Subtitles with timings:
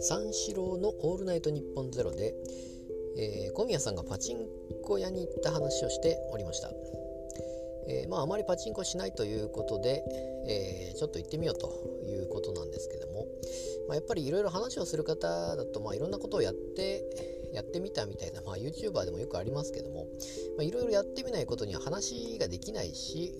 [0.00, 2.34] 三四郎の「オールナイトニッポンゼロで、
[3.18, 4.48] えー、小宮さんがパチン
[4.82, 6.72] コ屋に行った話をしておりました、
[7.86, 10.02] えー、まああまりパチンコしないということで、
[10.48, 11.68] えー、ちょっと行ってみようと
[12.06, 13.26] いうことなんですけども、
[13.88, 17.04] まあ、やっぱりいろいろ話をする方だとまあいろんなことをやって
[17.52, 20.06] やってみたみたいな、まあ、YouTuber でもよくありますけども
[20.60, 23.34] いろいろやってみないことには話ができないし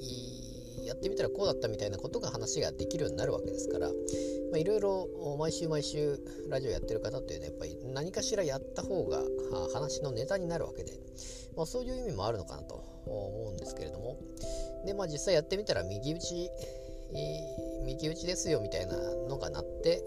[0.84, 3.91] やってみたらこうだったみたいなことが話ができるようになるわけですから
[4.55, 6.18] いろいろ毎週毎週
[6.48, 9.23] ラジオやってる方っていうのはやっぱり何かしらやった方が
[9.73, 10.92] 話のネタになるわけで、
[11.56, 14.18] まあ、そういう意味もあるのかなと思うんですけれども。
[14.84, 16.51] で、まあ、実際やってみたら右打ち
[17.84, 18.96] 右打ちですよみたいな
[19.29, 20.02] のがなって、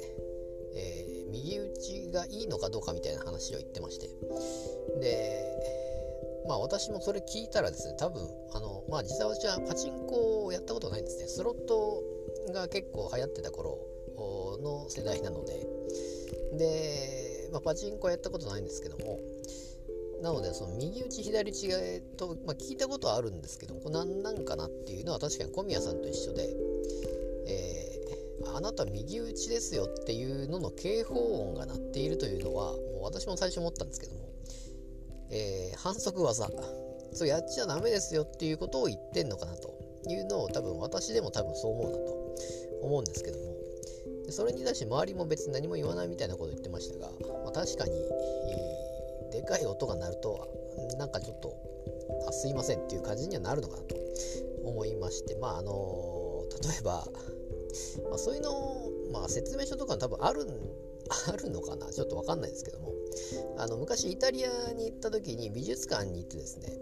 [0.76, 4.08] えー、右打ちがいいのかどうかみたいな話を言ってまして。
[5.00, 5.99] で
[6.50, 11.28] まあ私もそれ聞いたらですね多分あのまあ実際私はパチンコをやったことないんですね。
[11.28, 12.04] スロット
[12.52, 13.78] が結構流行ってた頃
[14.62, 15.54] の世代なので。
[16.58, 19.20] で、まあ、パチンコはやったことないんですけども
[20.22, 26.50] なのでその右打ち左打ちと、まあ、聞いたことはあるんですけどこれ何なんかなっていうのは確かに小宮さんと一緒で、
[27.48, 34.29] えー、あなた右打ちですよっていうのの警報音が鳴っているというのはもう私も最初思ったんですけども、
[35.30, 36.50] えー、反則技。
[37.14, 39.74] そうやっちゃダメですよっていうことを言ってんのかなと
[40.08, 42.20] いうのを多分私でも多分そう思うなと。
[42.82, 43.56] 思うんですけども。
[44.30, 47.10] それに対して周りも別に何も言わないみたいなこと言ってましたが、
[47.44, 47.92] まあ、確かに、
[49.32, 50.48] でかい音が鳴ると
[50.98, 51.56] なんかちょっと
[52.28, 53.96] あすいませんっていう感じにはなるのかなと。
[54.64, 55.36] 思いまして。
[55.36, 57.08] まああの例えば、
[58.10, 60.48] まあ、そういうのまあ説明書とか多分あるん
[61.32, 61.92] あるのかな？
[61.92, 62.94] ちょっとわかんないですけども。
[63.58, 66.78] あの昔イタリアに行った時に美術館に行ってですね。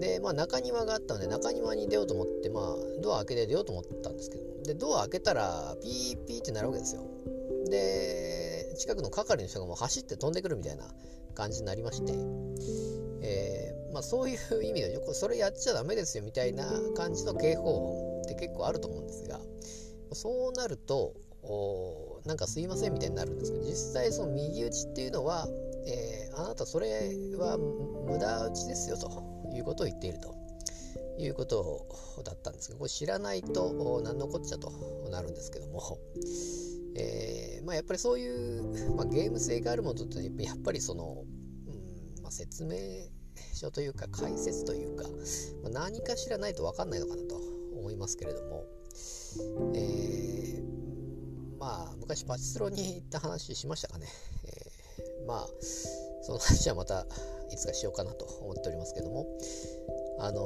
[0.00, 7.02] で、まあ、中庭があったので中庭に出ようと思って、まあ、ドア開けて出ようと思ったんですけどでドア開けたらピーピーってなるわけですよ。
[7.70, 10.84] で近くの係の人がもう走って飛んでくるみたいな
[11.34, 12.12] 感じになりまして、
[13.22, 16.64] えー、まあ、そういう意味でそれやっちゃダメですよみたいな
[16.96, 19.40] 感じの警報音って結構あると思うんですが。
[20.14, 21.14] そうなると
[22.24, 25.46] なんかすいませんみたいになるんですけど実際その右打ちっていうのは、
[25.86, 29.08] えー、あなたそれは無駄打ちですよと
[29.54, 30.42] いうことを言っていると。
[31.18, 31.86] いうこと
[32.24, 34.72] だったんですけどこれ知らないと何のこっちゃと
[35.10, 35.98] なるんですけども、
[36.96, 41.24] えーまあ、やっぱりそういう、まあ、ゲーム性があるものってやっぱりその、
[41.66, 41.70] う
[42.18, 42.76] んまあ、説明
[43.54, 45.04] 書というか解説というか、
[45.62, 47.36] ま、何かしらないと分かんないのかなと
[47.78, 48.64] 思いますけれども、
[49.74, 50.11] えー、
[52.12, 54.06] 昔パチスロに行った話しましたかね、
[54.44, 55.48] えー、まあ
[56.22, 57.06] その話はまた
[57.50, 59.26] いつかしようかなと思っておりますけども。
[60.20, 60.38] あの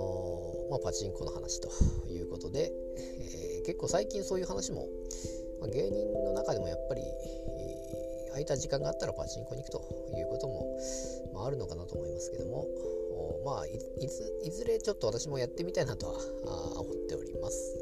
[0.69, 1.69] ー、まあ、パチンコの話と
[2.09, 4.87] いうことで、えー、結構最近そういう話も、
[5.61, 9.83] まあ、芸人の中でもやっぱり、えー、空いた時間があったらパチンコに行くと
[10.17, 10.79] いうことも、
[11.35, 12.67] まあ、あるのかなと思いますけども。
[13.45, 16.13] まあいずれちょっと私もやってみたいなとは
[16.81, 17.77] 思っております。